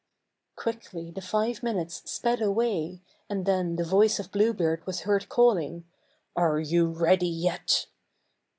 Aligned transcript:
Quickly 0.55 1.11
the 1.11 1.21
five 1.21 1.61
minutes 1.61 2.01
sped 2.11 2.41
away, 2.41 3.03
and 3.29 3.45
then 3.45 3.75
the 3.75 3.83
voice 3.83 4.17
of 4.19 4.31
Blue 4.31 4.51
Beard 4.51 4.83
was 4.87 5.01
heard 5.01 5.29
calling 5.29 5.85
"Are 6.35 6.59
you 6.59 6.87
ready 6.87 7.29
yet?" 7.29 7.85